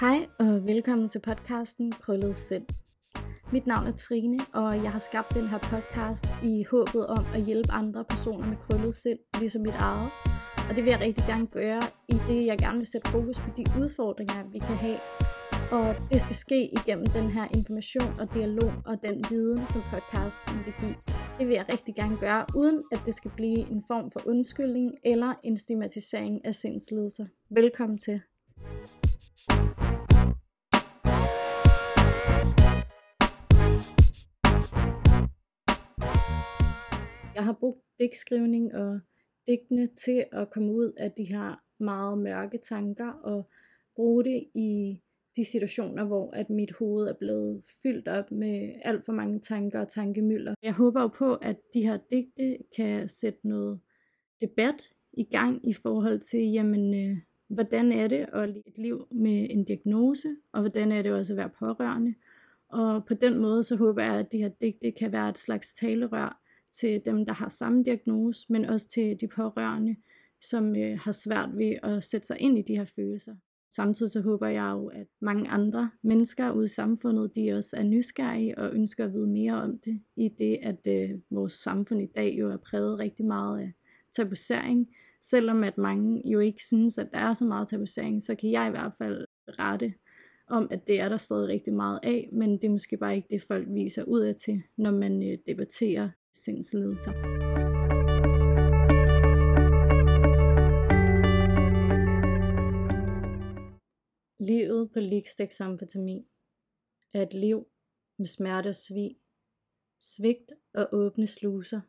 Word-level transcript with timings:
Hej 0.00 0.26
og 0.38 0.66
velkommen 0.66 1.08
til 1.08 1.18
podcasten 1.18 1.92
Krøllet 1.92 2.36
Sind. 2.36 2.66
Mit 3.52 3.66
navn 3.66 3.86
er 3.86 3.92
Trine, 3.92 4.38
og 4.52 4.76
jeg 4.84 4.92
har 4.92 4.98
skabt 4.98 5.34
den 5.34 5.48
her 5.48 5.58
podcast 5.58 6.26
i 6.42 6.64
håbet 6.70 7.06
om 7.06 7.24
at 7.34 7.42
hjælpe 7.42 7.72
andre 7.72 8.04
personer 8.04 8.46
med 8.46 8.56
krøllet 8.56 8.94
sind, 8.94 9.18
ligesom 9.38 9.62
mit 9.62 9.74
eget. 9.74 10.10
Og 10.68 10.76
det 10.76 10.84
vil 10.84 10.90
jeg 10.90 11.00
rigtig 11.00 11.24
gerne 11.26 11.46
gøre, 11.46 11.82
i 12.08 12.16
det 12.28 12.46
jeg 12.46 12.58
gerne 12.58 12.76
vil 12.76 12.86
sætte 12.86 13.10
fokus 13.10 13.40
på 13.40 13.50
de 13.56 13.64
udfordringer, 13.80 14.50
vi 14.52 14.58
kan 14.58 14.76
have. 14.86 14.98
Og 15.70 15.96
det 16.10 16.20
skal 16.20 16.36
ske 16.36 16.60
igennem 16.78 17.06
den 17.06 17.30
her 17.30 17.46
information 17.54 18.20
og 18.20 18.34
dialog 18.34 18.72
og 18.86 18.94
den 19.04 19.24
viden, 19.30 19.66
som 19.66 19.82
podcasten 19.92 20.56
vil 20.66 20.74
give. 20.80 20.96
Det 21.38 21.46
vil 21.48 21.54
jeg 21.54 21.66
rigtig 21.72 21.94
gerne 21.94 22.16
gøre, 22.16 22.46
uden 22.56 22.82
at 22.92 23.00
det 23.06 23.14
skal 23.14 23.30
blive 23.36 23.60
en 23.74 23.82
form 23.90 24.10
for 24.10 24.20
undskyldning 24.26 24.90
eller 25.04 25.34
en 25.44 25.56
stigmatisering 25.56 26.44
af 26.44 26.54
sindslidelser. 26.54 27.26
Velkommen 27.50 27.98
til. 27.98 28.20
Har 37.50 37.58
brugt 37.60 37.80
digtskrivning 37.98 38.74
og 38.74 39.00
digtene 39.46 39.86
til 39.86 40.24
at 40.32 40.50
komme 40.50 40.72
ud 40.72 40.92
af 40.96 41.12
de 41.12 41.24
her 41.24 41.62
meget 41.82 42.18
mørke 42.18 42.58
tanker 42.58 43.12
og 43.12 43.50
bruge 43.96 44.24
det 44.24 44.44
i 44.54 45.00
de 45.36 45.44
situationer, 45.44 46.04
hvor 46.04 46.30
at 46.30 46.50
mit 46.50 46.72
hoved 46.72 47.08
er 47.08 47.12
blevet 47.12 47.62
fyldt 47.82 48.08
op 48.08 48.30
med 48.30 48.72
alt 48.84 49.04
for 49.04 49.12
mange 49.12 49.40
tanker 49.40 49.80
og 49.80 49.88
tankemøller. 49.88 50.54
Jeg 50.62 50.72
håber 50.72 51.00
jo 51.00 51.08
på, 51.08 51.34
at 51.34 51.56
de 51.74 51.82
her 51.82 51.98
digte 52.10 52.58
kan 52.76 53.08
sætte 53.08 53.48
noget 53.48 53.80
debat 54.40 54.92
i 55.12 55.24
gang 55.24 55.68
i 55.68 55.72
forhold 55.72 56.20
til, 56.20 56.52
jamen, 56.52 56.94
øh, 56.94 57.16
hvordan 57.48 57.92
er 57.92 58.08
det 58.08 58.26
at 58.32 58.48
leve 58.48 58.62
et 58.66 58.78
liv 58.78 59.06
med 59.10 59.46
en 59.50 59.64
diagnose, 59.64 60.28
og 60.52 60.60
hvordan 60.60 60.92
er 60.92 61.02
det 61.02 61.12
også 61.12 61.32
at 61.32 61.36
være 61.36 61.50
pårørende. 61.58 62.14
Og 62.68 63.06
på 63.06 63.14
den 63.14 63.38
måde, 63.38 63.64
så 63.64 63.76
håber 63.76 64.02
jeg, 64.02 64.14
at 64.14 64.32
de 64.32 64.38
her 64.38 64.50
digte 64.60 64.90
kan 64.90 65.12
være 65.12 65.28
et 65.28 65.38
slags 65.38 65.74
talerør 65.74 66.40
til 66.72 67.02
dem, 67.06 67.26
der 67.26 67.32
har 67.32 67.48
samme 67.48 67.84
diagnose, 67.84 68.46
men 68.48 68.64
også 68.64 68.88
til 68.88 69.20
de 69.20 69.28
pårørende, 69.28 69.96
som 70.40 70.76
øh, 70.76 70.98
har 70.98 71.12
svært 71.12 71.48
ved 71.56 71.76
at 71.82 72.02
sætte 72.02 72.26
sig 72.26 72.40
ind 72.40 72.58
i 72.58 72.62
de 72.62 72.76
her 72.76 72.84
følelser. 72.84 73.34
Samtidig 73.72 74.12
så 74.12 74.20
håber 74.20 74.46
jeg 74.46 74.70
jo, 74.72 74.86
at 74.86 75.06
mange 75.20 75.48
andre 75.48 75.90
mennesker 76.02 76.50
ude 76.50 76.64
i 76.64 76.68
samfundet, 76.68 77.36
de 77.36 77.52
også 77.52 77.76
er 77.76 77.82
nysgerrige 77.82 78.58
og 78.58 78.74
ønsker 78.74 79.04
at 79.04 79.12
vide 79.12 79.28
mere 79.28 79.62
om 79.62 79.78
det, 79.78 80.00
i 80.16 80.28
det 80.28 80.58
at 80.62 80.86
øh, 80.88 81.18
vores 81.30 81.52
samfund 81.52 82.02
i 82.02 82.06
dag 82.16 82.36
jo 82.38 82.50
er 82.50 82.56
præget 82.56 82.98
rigtig 82.98 83.26
meget 83.26 83.60
af 83.60 83.72
tabusering. 84.16 84.88
Selvom 85.22 85.64
at 85.64 85.78
mange 85.78 86.22
jo 86.24 86.38
ikke 86.38 86.64
synes, 86.64 86.98
at 86.98 87.08
der 87.12 87.18
er 87.18 87.32
så 87.32 87.44
meget 87.44 87.68
tabusering, 87.68 88.22
så 88.22 88.34
kan 88.34 88.50
jeg 88.50 88.68
i 88.68 88.70
hvert 88.70 88.92
fald 88.98 89.26
rette 89.48 89.94
om, 90.46 90.68
at 90.70 90.86
det 90.86 91.00
er 91.00 91.08
der 91.08 91.16
stadig 91.16 91.48
rigtig 91.48 91.74
meget 91.74 92.00
af, 92.02 92.28
men 92.32 92.52
det 92.52 92.64
er 92.64 92.70
måske 92.70 92.96
bare 92.96 93.16
ikke 93.16 93.28
det, 93.30 93.42
folk 93.42 93.66
viser 93.70 94.04
ud 94.04 94.20
af 94.20 94.34
til, 94.34 94.62
når 94.76 94.90
man 94.90 95.32
øh, 95.32 95.38
debatterer 95.46 96.08
sindslidelser. 96.34 97.12
Livet 104.38 104.92
på 104.92 105.00
likstæksamfetamin 105.00 106.26
er 107.14 107.22
et 107.22 107.34
liv 107.34 107.66
med 108.18 108.26
smerte 108.26 108.68
og 108.68 108.74
svig, 108.74 109.16
svigt 110.00 110.52
og 110.74 110.88
åbne 110.92 111.26
sluser. 111.26 111.80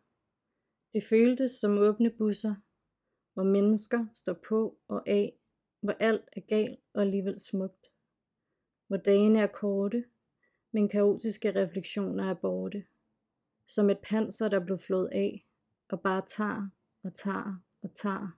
Det 0.94 1.04
føltes 1.04 1.52
som 1.52 1.78
åbne 1.78 2.12
busser, 2.18 2.56
hvor 3.34 3.44
mennesker 3.44 4.06
står 4.16 4.34
på 4.50 4.80
og 4.88 5.10
af, 5.10 5.34
hvor 5.82 5.94
alt 6.00 6.30
er 6.36 6.42
galt 6.42 6.80
og 6.94 7.02
alligevel 7.02 7.40
smukt. 7.40 7.88
Hvor 8.88 8.98
dagene 8.98 9.40
er 9.40 9.48
korte, 9.48 10.06
men 10.72 10.90
kaotiske 10.90 11.56
refleksioner 11.56 12.30
er 12.30 12.34
borte 12.34 12.86
som 13.76 13.90
et 13.90 14.00
panser, 14.00 14.50
der 14.50 14.60
blev 14.60 14.78
flået 14.78 15.10
af, 15.12 15.46
og 15.90 16.02
bare 16.02 16.22
tager 16.28 16.70
og 17.04 17.14
tager 17.16 17.64
og 17.82 17.96
tager, 17.96 18.38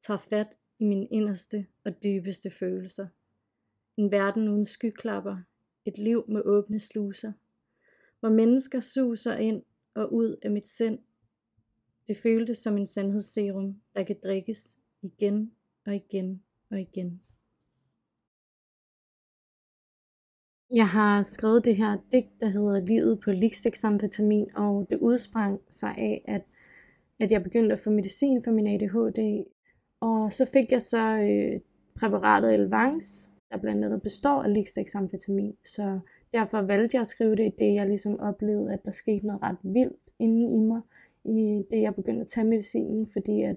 tager 0.00 0.18
fat 0.18 0.58
i 0.78 0.84
mine 0.84 1.06
inderste 1.06 1.66
og 1.84 2.02
dybeste 2.04 2.50
følelser. 2.50 3.06
En 3.96 4.10
verden 4.10 4.48
uden 4.48 4.64
skyklapper, 4.64 5.36
et 5.84 5.98
liv 5.98 6.24
med 6.28 6.42
åbne 6.44 6.80
sluser, 6.80 7.32
hvor 8.20 8.28
mennesker 8.28 8.80
suser 8.80 9.36
ind 9.36 9.62
og 9.94 10.12
ud 10.12 10.36
af 10.42 10.50
mit 10.50 10.66
sind. 10.66 10.98
Det 12.08 12.16
føltes 12.16 12.58
som 12.58 12.76
en 12.76 12.86
sandhedsserum, 12.86 13.80
der 13.94 14.02
kan 14.04 14.16
drikkes 14.24 14.78
igen 15.02 15.52
og 15.86 15.94
igen 15.94 16.42
og 16.70 16.80
igen. 16.80 17.22
Jeg 20.74 20.88
har 20.88 21.22
skrevet 21.22 21.64
det 21.64 21.76
her 21.76 21.96
digt, 22.12 22.40
der 22.40 22.46
hedder 22.46 22.80
Livet 22.80 23.20
på 23.20 23.30
likstæksamfetamin, 23.30 24.46
og 24.56 24.86
det 24.90 24.98
udsprang 24.98 25.60
sig 25.68 25.94
af, 25.98 26.22
at, 26.24 26.42
at 27.20 27.30
jeg 27.30 27.42
begyndte 27.42 27.72
at 27.72 27.78
få 27.78 27.90
medicin 27.90 28.42
for 28.44 28.50
min 28.50 28.66
ADHD. 28.66 29.44
Og 30.00 30.32
så 30.32 30.50
fik 30.52 30.72
jeg 30.72 30.82
så 30.82 31.16
øh, 31.16 31.60
præparatet 31.98 32.54
Elvans, 32.54 33.30
der 33.52 33.58
blandt 33.58 33.84
andet 33.84 34.02
består 34.02 34.42
af 34.42 34.54
likstæksamfetamin. 34.54 35.54
Så 35.64 36.00
derfor 36.34 36.62
valgte 36.62 36.94
jeg 36.94 37.00
at 37.00 37.06
skrive 37.06 37.36
det 37.36 37.46
i 37.46 37.54
det, 37.58 37.74
jeg 37.74 37.86
ligesom 37.86 38.20
oplevede, 38.20 38.72
at 38.72 38.84
der 38.84 38.90
skete 38.90 39.26
noget 39.26 39.42
ret 39.42 39.58
vildt 39.62 39.96
inden 40.18 40.50
i 40.50 40.58
mig, 40.58 40.80
i 41.24 41.62
det 41.70 41.80
jeg 41.80 41.94
begyndte 41.94 42.20
at 42.20 42.26
tage 42.26 42.46
medicinen, 42.46 43.06
fordi 43.12 43.42
at, 43.42 43.56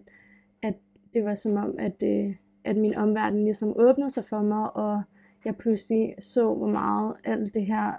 at 0.62 0.75
det 1.13 1.24
var 1.24 1.35
som 1.35 1.56
om, 1.56 1.75
at, 1.80 2.03
øh, 2.03 2.35
at 2.63 2.78
min 2.78 2.95
omverden 2.95 3.44
ligesom 3.44 3.74
åbnede 3.75 4.09
sig 4.09 4.25
for 4.25 4.41
mig, 4.41 4.75
og 4.75 5.01
jeg 5.45 5.55
pludselig 5.57 6.15
så, 6.19 6.53
hvor 6.53 6.67
meget 6.67 7.15
alt 7.23 7.53
det 7.53 7.65
her 7.65 7.93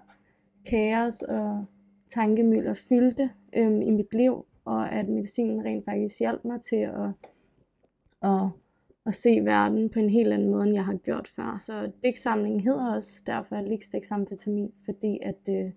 kaos 0.71 1.23
og 1.23 1.65
tankemøller 2.09 2.75
fyldte 2.89 3.31
øhm, 3.57 3.83
i 3.83 3.91
mit 3.91 4.15
liv, 4.15 4.47
og 4.65 4.93
at 4.93 5.09
medicinen 5.09 5.65
rent 5.65 5.85
faktisk 5.85 6.21
hjalp 6.21 6.45
mig 6.45 6.61
til 6.61 6.77
at, 6.77 7.11
at, 8.23 8.51
at 9.07 9.15
se 9.15 9.41
verden 9.41 9.91
på 9.91 9.99
en 9.99 10.11
helt 10.11 10.33
anden 10.33 10.51
måde, 10.51 10.63
end 10.63 10.75
jeg 10.75 10.85
har 10.85 10.97
gjort 10.97 11.29
før. 11.29 11.61
Så 11.67 11.91
digtsamlingen 12.03 12.61
hedder 12.61 12.95
også 12.95 13.23
derfor 13.27 13.61
Ligstæksamfetamin, 13.61 14.73
fordi 14.85 15.19
at, 15.23 15.49
øh, 15.49 15.71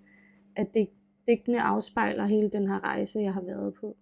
at 0.55 0.73
det, 0.73 0.89
digtene 1.27 1.61
afspejler 1.61 2.25
hele 2.25 2.49
den 2.49 2.67
her 2.67 2.83
rejse, 2.83 3.19
jeg 3.19 3.33
har 3.33 3.43
været 3.43 3.73
på. 3.73 3.97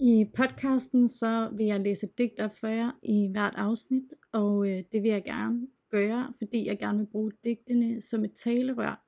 I 0.00 0.26
podcasten 0.36 1.08
så 1.08 1.48
vil 1.56 1.66
jeg 1.66 1.80
læse 1.80 2.06
et 2.06 2.18
digt 2.18 2.40
op 2.40 2.54
for 2.54 2.68
jer 2.68 2.90
i 3.02 3.28
hvert 3.30 3.54
afsnit, 3.56 4.04
og 4.32 4.68
øh, 4.68 4.82
det 4.92 5.02
vil 5.02 5.10
jeg 5.10 5.24
gerne 5.24 5.66
gøre, 5.92 6.32
fordi 6.38 6.66
jeg 6.66 6.78
gerne 6.78 6.98
vil 6.98 7.06
bruge 7.06 7.32
digtene 7.44 8.00
som 8.00 8.24
et 8.24 8.32
talerør 8.32 9.06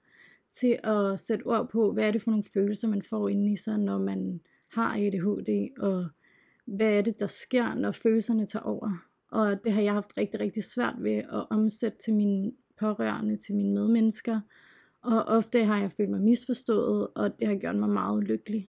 til 0.50 0.78
at 0.82 1.20
sætte 1.20 1.46
ord 1.46 1.68
på, 1.68 1.92
hvad 1.92 2.08
er 2.08 2.12
det 2.12 2.22
for 2.22 2.30
nogle 2.30 2.44
følelser, 2.54 2.88
man 2.88 3.02
får 3.02 3.28
inde 3.28 3.52
i 3.52 3.56
sig, 3.56 3.78
når 3.78 3.98
man 3.98 4.40
har 4.72 4.96
ADHD, 4.96 5.68
og 5.78 6.06
hvad 6.66 6.98
er 6.98 7.02
det, 7.02 7.20
der 7.20 7.26
sker, 7.26 7.74
når 7.74 7.90
følelserne 7.90 8.46
tager 8.46 8.62
over. 8.62 9.06
Og 9.30 9.64
det 9.64 9.72
har 9.72 9.82
jeg 9.82 9.92
haft 9.92 10.18
rigtig, 10.18 10.40
rigtig 10.40 10.64
svært 10.64 10.94
ved 10.98 11.12
at 11.12 11.46
omsætte 11.50 11.98
til 11.98 12.14
mine 12.14 12.52
pårørende, 12.80 13.36
til 13.36 13.54
mine 13.54 13.74
medmennesker. 13.74 14.40
Og 15.02 15.22
ofte 15.24 15.64
har 15.64 15.80
jeg 15.80 15.92
følt 15.92 16.10
mig 16.10 16.20
misforstået, 16.20 17.08
og 17.14 17.38
det 17.40 17.48
har 17.48 17.54
gjort 17.54 17.76
mig 17.76 17.88
meget 17.88 18.16
ulykkelig. 18.16 18.66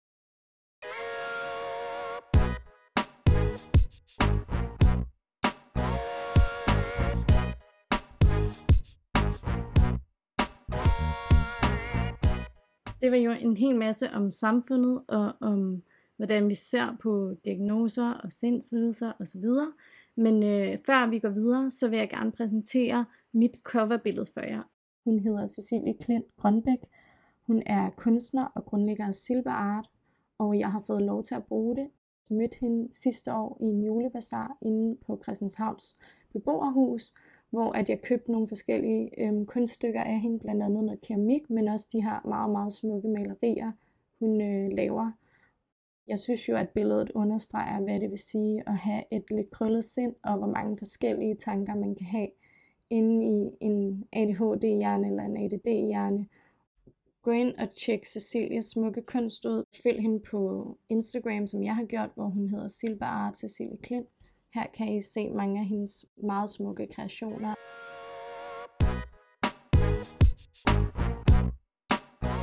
Det 13.03 13.11
var 13.11 13.17
jo 13.17 13.31
en 13.31 13.57
hel 13.57 13.77
masse 13.77 14.11
om 14.11 14.33
samfundet 14.33 15.03
og 15.09 15.33
om 15.41 15.83
hvordan 16.17 16.49
vi 16.49 16.55
ser 16.55 16.97
på 17.03 17.35
diagnoser 17.45 18.11
og 18.11 18.33
sindslidelser 18.33 19.13
osv. 19.21 19.45
Men 20.17 20.43
øh, 20.43 20.79
før 20.87 21.11
vi 21.11 21.19
går 21.19 21.29
videre, 21.29 21.71
så 21.71 21.89
vil 21.89 21.99
jeg 21.99 22.09
gerne 22.09 22.33
præsentere 22.33 23.05
mit 23.33 23.57
coverbillede 23.63 24.27
for 24.35 24.41
jer. 24.41 24.63
Hun 25.05 25.19
hedder 25.19 25.47
Cecilie 25.47 25.95
Klint 26.01 26.37
Grønbæk. 26.37 26.79
Hun 27.47 27.63
er 27.67 27.91
kunstner 27.91 28.45
og 28.45 28.65
grundlægger 28.65 29.07
af 29.07 29.15
Silver 29.15 29.51
Art, 29.51 29.91
og 30.39 30.59
jeg 30.59 30.73
har 30.73 30.83
fået 30.87 31.03
lov 31.03 31.23
til 31.23 31.35
at 31.35 31.45
bruge 31.45 31.77
det. 31.77 31.89
Jeg 32.31 32.37
mødte 32.37 32.57
hende 32.61 32.89
sidste 32.95 33.33
år 33.35 33.59
i 33.61 33.65
en 33.65 33.83
julebazar 33.83 34.57
inde 34.63 34.97
på 35.07 35.21
Christianshavns 35.23 35.97
beboerhus, 36.33 37.13
hvor 37.53 37.73
at 37.73 37.91
jeg 37.91 38.03
købte 38.03 38.33
nogle 38.33 38.49
forskellige 38.49 39.11
øhm, 39.19 39.47
kunststykker 39.47 40.03
af 40.03 40.21
hende, 40.21 40.39
blandt 40.39 40.63
andet 40.63 40.85
noget 40.85 41.01
keramik, 41.01 41.51
men 41.51 41.69
også 41.69 41.89
de 41.93 42.03
her 42.03 42.29
meget, 42.29 42.51
meget 42.51 42.73
smukke 42.73 43.09
malerier, 43.09 43.73
hun 44.19 44.41
øh, 44.41 44.73
laver. 44.73 45.11
Jeg 46.07 46.19
synes 46.19 46.49
jo, 46.49 46.57
at 46.57 46.69
billedet 46.69 47.11
understreger, 47.15 47.81
hvad 47.81 48.01
det 48.01 48.11
vil 48.11 48.19
sige 48.19 48.63
at 48.67 48.77
have 48.77 49.03
et 49.11 49.25
lidt 49.31 49.51
krøllet 49.51 49.85
sind, 49.85 50.15
og 50.25 50.39
hvor 50.39 50.47
mange 50.47 50.79
forskellige 50.79 51.37
tanker 51.37 51.75
man 51.75 51.95
kan 51.95 52.07
have 52.07 52.29
inde 52.91 53.27
i 53.27 53.51
en 53.61 54.05
ADHD-hjerne 54.13 55.07
eller 55.07 55.23
en 55.23 55.37
ADD-hjerne. 55.37 56.27
Gå 57.23 57.31
ind 57.31 57.55
og 57.55 57.71
tjek 57.71 58.07
Cecilias 58.07 58.65
smukke 58.65 59.03
kunst 59.03 59.45
ud. 59.45 59.65
Følg 59.83 60.01
hende 60.01 60.21
på 60.21 60.41
Instagram, 60.89 61.47
som 61.47 61.63
jeg 61.63 61.77
har 61.77 61.85
gjort, 61.85 62.11
hvor 62.15 62.27
hun 62.27 62.49
hedder 62.49 62.69
Silva 62.69 63.05
Art 63.05 63.39
Cecilie 63.39 63.77
Klint. 63.83 64.09
Her 64.55 64.67
kan 64.75 64.93
I 64.93 65.01
se 65.01 65.31
mange 65.31 65.61
af 65.61 65.67
hendes 65.67 66.07
meget 66.17 66.51
smukke 66.51 66.87
kreationer. 66.87 67.55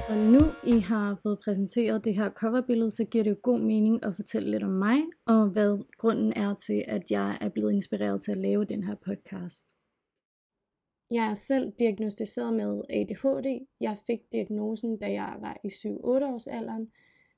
Og 0.09 0.17
nu 0.17 0.39
I 0.63 0.79
har 0.79 1.19
fået 1.23 1.39
præsenteret 1.43 2.05
det 2.05 2.15
her 2.15 2.29
coverbillede, 2.29 2.91
så 2.91 3.05
giver 3.05 3.23
det 3.23 3.31
jo 3.31 3.35
god 3.43 3.59
mening 3.59 4.05
at 4.05 4.15
fortælle 4.15 4.51
lidt 4.51 4.63
om 4.63 4.69
mig, 4.69 4.97
og 5.25 5.49
hvad 5.49 5.83
grunden 5.97 6.33
er 6.35 6.53
til, 6.53 6.85
at 6.87 7.11
jeg 7.11 7.37
er 7.41 7.49
blevet 7.49 7.71
inspireret 7.71 8.21
til 8.21 8.31
at 8.31 8.37
lave 8.37 8.65
den 8.65 8.83
her 8.83 8.95
podcast. 8.95 9.75
Jeg 11.11 11.25
er 11.25 11.33
selv 11.33 11.71
diagnostiseret 11.79 12.53
med 12.53 12.81
ADHD. 12.89 13.65
Jeg 13.81 13.97
fik 14.07 14.19
diagnosen, 14.31 14.99
da 14.99 15.11
jeg 15.11 15.35
var 15.39 15.57
i 15.63 15.67
7-8 15.67 15.89
års 16.05 16.47
alderen, 16.47 16.91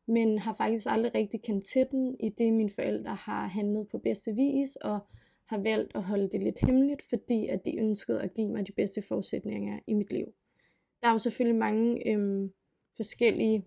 men 0.06 0.40
har 0.40 0.54
faktisk 0.54 0.88
aldrig 0.90 1.16
rigtig 1.16 1.42
kendt 1.42 1.66
til 1.66 1.88
den, 1.92 2.16
i 2.20 2.30
det 2.30 2.54
mine 2.54 2.70
forældre 2.70 3.16
har 3.16 3.48
handlet 3.48 3.88
på 3.88 3.98
bedste 3.98 4.36
vis, 4.36 4.76
og 4.76 5.00
har 5.46 5.58
valgt 5.58 5.96
at 5.96 6.04
holde 6.04 6.30
det 6.32 6.42
lidt 6.42 6.60
hemmeligt, 6.60 7.02
fordi 7.02 7.48
at 7.48 7.66
de 7.66 7.78
ønskede 7.78 8.22
at 8.22 8.34
give 8.34 8.50
mig 8.50 8.68
de 8.68 8.72
bedste 8.72 9.02
forudsætninger 9.08 9.80
i 9.88 9.94
mit 9.94 10.14
liv. 10.14 10.34
Der 11.02 11.08
er 11.08 11.12
jo 11.12 11.18
selvfølgelig 11.18 11.60
mange 11.60 12.08
øhm, 12.08 12.54
forskellige 12.96 13.66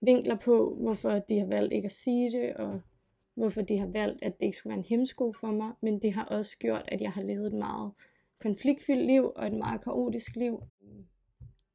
vinkler 0.00 0.36
på, 0.36 0.76
hvorfor 0.80 1.10
de 1.10 1.38
har 1.38 1.46
valgt 1.46 1.72
ikke 1.72 1.86
at 1.86 1.92
sige 1.92 2.30
det, 2.30 2.54
og 2.54 2.80
hvorfor 3.34 3.62
de 3.62 3.78
har 3.78 3.86
valgt, 3.86 4.22
at 4.22 4.38
det 4.38 4.44
ikke 4.44 4.56
skulle 4.56 4.70
være 4.70 4.78
en 4.78 4.84
hemsko 4.88 5.32
for 5.32 5.46
mig, 5.46 5.72
men 5.80 6.02
det 6.02 6.12
har 6.12 6.24
også 6.24 6.58
gjort, 6.58 6.84
at 6.88 7.00
jeg 7.00 7.12
har 7.12 7.22
levet 7.22 7.46
et 7.46 7.52
meget 7.52 7.92
konfliktfyldt 8.40 9.06
liv 9.06 9.32
og 9.36 9.46
et 9.46 9.54
meget 9.54 9.84
kaotisk 9.84 10.36
liv. 10.36 10.62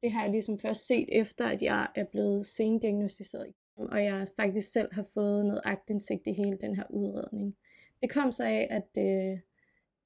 Det 0.02 0.12
har 0.12 0.22
jeg 0.22 0.30
ligesom 0.30 0.58
først 0.58 0.86
set 0.86 1.08
efter, 1.12 1.46
at 1.46 1.62
jeg 1.62 1.88
er 1.94 2.04
blevet 2.04 2.46
sendiagnostiseret, 2.46 3.54
og 3.76 4.04
jeg 4.04 4.26
faktisk 4.36 4.72
selv 4.72 4.94
har 4.94 5.06
fået 5.14 5.46
noget 5.46 5.60
agtindsigt 5.64 6.26
i 6.26 6.32
hele 6.32 6.56
den 6.56 6.76
her 6.76 6.84
udredning. 6.90 7.56
Det 8.02 8.10
kom 8.10 8.32
så 8.32 8.44
af, 8.44 8.66
at, 8.70 9.04
øh, 9.04 9.38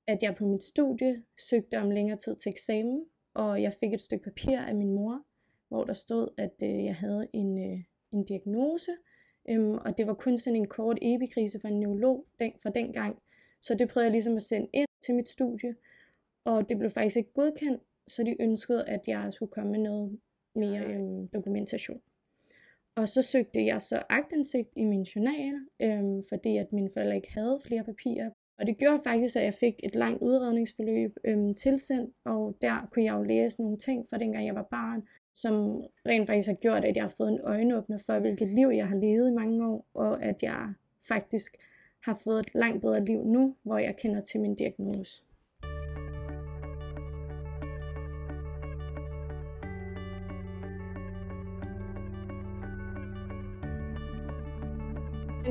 at 0.07 0.23
jeg 0.23 0.35
på 0.37 0.47
mit 0.47 0.63
studie 0.63 1.23
søgte 1.51 1.79
om 1.79 1.91
længere 1.91 2.19
tid 2.19 2.37
til 2.37 2.51
eksamen, 2.51 3.05
og 3.35 3.63
jeg 3.63 3.73
fik 3.81 3.93
et 3.93 4.01
stykke 4.01 4.25
papir 4.25 4.59
af 4.59 4.75
min 4.75 4.93
mor, 4.93 5.23
hvor 5.69 5.85
der 5.85 5.93
stod, 5.93 6.29
at 6.39 6.55
øh, 6.63 6.85
jeg 6.85 6.95
havde 6.95 7.27
en, 7.33 7.73
øh, 7.73 7.81
en 8.13 8.25
diagnose, 8.25 8.93
øhm, 9.49 9.75
og 9.75 9.99
det 9.99 10.07
var 10.07 10.15
kun 10.15 10.39
sådan 10.39 10.57
en 10.57 10.69
kort 10.69 10.99
epikrise 11.03 11.61
fra 11.61 11.69
en 11.69 11.81
neurolog 11.81 12.27
den, 12.41 12.53
fra 12.63 12.71
dengang. 12.71 13.19
Så 13.61 13.75
det 13.75 13.89
prøvede 13.89 14.07
jeg 14.07 14.13
ligesom 14.13 14.37
at 14.37 14.43
sende 14.43 14.69
ind 14.73 14.89
til 15.05 15.15
mit 15.15 15.29
studie, 15.29 15.75
og 16.45 16.69
det 16.69 16.79
blev 16.79 16.91
faktisk 16.91 17.17
ikke 17.17 17.33
godkendt, 17.33 17.83
så 18.09 18.23
de 18.23 18.43
ønskede, 18.43 18.89
at 18.89 19.01
jeg 19.07 19.33
skulle 19.33 19.53
komme 19.53 19.73
med 19.73 19.81
noget 19.81 20.19
mere 20.55 20.85
øhm, 20.85 21.29
dokumentation. 21.29 22.01
Og 22.97 23.09
så 23.09 23.23
søgte 23.23 23.67
jeg 23.67 23.83
så 23.83 24.03
agtindsigt 24.09 24.69
i 24.77 24.85
min 24.85 25.03
journal, 25.03 25.55
øhm, 25.83 26.23
fordi 26.29 26.57
at 26.57 26.73
mine 26.73 26.91
forældre 26.93 27.17
ikke 27.17 27.35
havde 27.35 27.61
flere 27.67 27.85
papirer. 27.85 28.31
Og 28.59 28.67
det 28.67 28.79
gjorde 28.79 29.01
faktisk, 29.05 29.37
at 29.37 29.45
jeg 29.45 29.55
fik 29.55 29.75
et 29.83 29.95
langt 29.95 30.23
udredningsforløb 30.23 31.17
øhm, 31.25 31.55
tilsendt, 31.55 32.15
og 32.25 32.57
der 32.61 32.89
kunne 32.93 33.05
jeg 33.05 33.15
jo 33.15 33.23
læse 33.23 33.61
nogle 33.61 33.79
ting 33.79 34.07
fra 34.11 34.19
dengang 34.19 34.47
jeg 34.47 34.55
var 34.55 34.69
barn, 34.71 35.03
som 35.35 35.55
rent 36.09 36.27
faktisk 36.27 36.49
har 36.49 36.55
gjort, 36.55 36.85
at 36.85 36.97
jeg 36.97 37.05
har 37.05 37.15
fået 37.17 37.33
en 37.33 37.41
øjenåbner 37.45 37.99
for, 38.07 38.19
hvilket 38.19 38.49
liv 38.49 38.69
jeg 38.69 38.89
har 38.89 38.97
levet 38.97 39.29
i 39.29 39.35
mange 39.35 39.67
år, 39.67 39.87
og 39.95 40.23
at 40.23 40.43
jeg 40.43 40.73
faktisk 41.09 41.57
har 42.05 42.21
fået 42.25 42.41
et 42.41 42.55
langt 42.55 42.81
bedre 42.81 43.05
liv 43.05 43.25
nu, 43.25 43.55
hvor 43.63 43.79
jeg 43.79 43.97
kender 43.97 44.21
til 44.21 44.41
min 44.41 44.55
diagnose. 44.55 45.23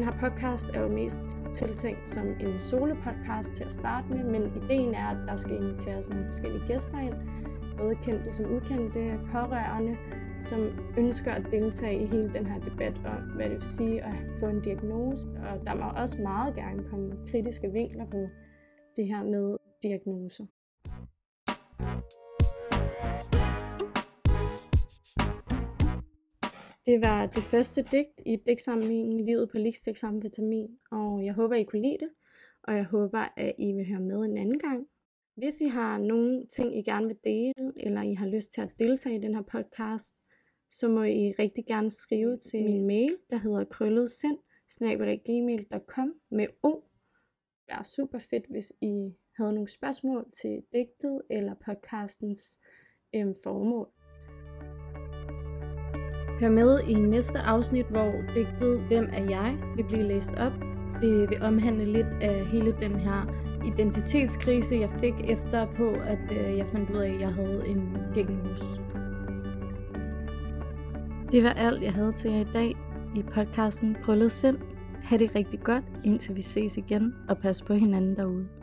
Den 0.01 0.09
her 0.09 0.29
podcast 0.29 0.69
er 0.73 0.81
jo 0.81 0.87
mest 0.87 1.23
tiltænkt 1.53 2.09
som 2.09 2.27
en 2.27 2.59
solo-podcast 2.59 3.53
til 3.53 3.63
at 3.63 3.71
starte 3.71 4.07
med, 4.09 4.23
men 4.23 4.63
ideen 4.63 4.93
er, 4.93 5.07
at 5.07 5.17
der 5.27 5.35
skal 5.35 5.55
inviteres 5.55 6.09
nogle 6.09 6.25
forskellige 6.25 6.67
gæster 6.67 6.99
ind, 6.99 7.13
både 7.77 7.95
kendte 7.95 8.31
som 8.31 8.45
ukendte, 8.55 9.19
pårørende, 9.31 9.97
som 10.39 10.59
ønsker 10.97 11.31
at 11.31 11.45
deltage 11.51 12.03
i 12.03 12.05
hele 12.05 12.33
den 12.33 12.45
her 12.45 12.59
debat 12.59 12.93
om, 13.05 13.21
hvad 13.35 13.45
det 13.45 13.55
vil 13.55 13.61
sige 13.61 14.03
at 14.03 14.13
få 14.39 14.45
en 14.45 14.61
diagnose. 14.61 15.27
Og 15.27 15.67
der 15.67 15.75
må 15.75 16.01
også 16.01 16.21
meget 16.21 16.55
gerne 16.55 16.83
komme 16.89 17.11
kritiske 17.31 17.71
vinkler 17.71 18.05
på 18.05 18.27
det 18.95 19.07
her 19.07 19.23
med 19.23 19.57
diagnoser. 19.83 20.45
Det 26.85 27.01
var 27.01 27.25
det 27.25 27.43
første 27.43 27.81
digt 27.81 28.21
i 28.25 28.35
digtsamlingen 28.35 29.25
Livet 29.25 29.49
på 29.51 29.57
Likstexamfetamin, 29.57 30.79
og 30.91 31.25
jeg 31.25 31.33
håber, 31.33 31.55
I 31.55 31.63
kunne 31.63 31.81
lide 31.81 31.97
det, 31.99 32.09
og 32.63 32.75
jeg 32.75 32.85
håber, 32.85 33.33
at 33.37 33.53
I 33.57 33.71
vil 33.71 33.87
høre 33.87 33.99
med 33.99 34.21
en 34.21 34.37
anden 34.37 34.59
gang. 34.59 34.87
Hvis 35.35 35.61
I 35.61 35.67
har 35.67 35.97
nogle 35.97 36.47
ting, 36.47 36.77
I 36.77 36.81
gerne 36.81 37.07
vil 37.07 37.17
dele, 37.23 37.73
eller 37.77 38.01
I 38.01 38.13
har 38.13 38.27
lyst 38.27 38.53
til 38.53 38.61
at 38.61 38.69
deltage 38.79 39.15
i 39.15 39.21
den 39.21 39.35
her 39.35 39.41
podcast, 39.41 40.15
så 40.69 40.89
må 40.89 41.03
I 41.03 41.31
rigtig 41.39 41.65
gerne 41.65 41.91
skrive 41.91 42.37
til 42.37 42.63
min 42.63 42.87
mail, 42.87 43.17
der 43.29 43.37
hedder 43.37 43.63
krølledind 43.63 44.39
med 46.31 46.47
o. 46.63 46.83
Det 47.65 47.73
er 47.73 47.83
super 47.83 48.19
fedt, 48.19 48.47
hvis 48.49 48.73
I 48.81 49.15
havde 49.37 49.53
nogle 49.53 49.69
spørgsmål 49.69 50.31
til 50.41 50.63
digtet 50.73 51.21
eller 51.29 51.53
podcastens 51.65 52.59
øhm, 53.15 53.35
formål. 53.43 54.00
Hør 56.41 56.49
med 56.49 56.79
i 56.79 56.93
næste 56.93 57.39
afsnit, 57.39 57.85
hvor 57.85 58.13
digtet 58.35 58.79
Hvem 58.79 59.09
er 59.13 59.23
jeg 59.29 59.57
vil 59.75 59.83
blive 59.83 60.03
læst 60.03 60.35
op. 60.35 60.51
Det 61.01 61.29
vil 61.29 61.41
omhandle 61.41 61.85
lidt 61.85 62.07
af 62.21 62.45
hele 62.45 62.75
den 62.81 62.95
her 62.99 63.33
identitetskrise, 63.65 64.75
jeg 64.75 64.89
fik 64.89 65.13
efter 65.23 65.65
på, 65.65 65.89
at 65.89 66.19
øh, 66.31 66.57
jeg 66.57 66.67
fandt 66.67 66.89
ud 66.89 66.95
af, 66.95 67.13
at 67.13 67.21
jeg 67.21 67.33
havde 67.33 67.63
en 67.67 67.97
diagnose. 68.15 68.81
Det 71.31 71.43
var 71.43 71.49
alt, 71.49 71.83
jeg 71.83 71.93
havde 71.93 72.11
til 72.11 72.31
jer 72.31 72.41
i 72.41 72.47
dag 72.53 72.75
i 73.15 73.23
podcasten 73.23 73.97
Krøllet 74.03 74.31
Sind. 74.31 74.57
Ha' 75.03 75.17
det 75.17 75.35
rigtig 75.35 75.59
godt, 75.59 75.83
indtil 76.03 76.35
vi 76.35 76.41
ses 76.41 76.77
igen, 76.77 77.15
og 77.29 77.37
pas 77.37 77.61
på 77.61 77.73
hinanden 77.73 78.15
derude. 78.15 78.60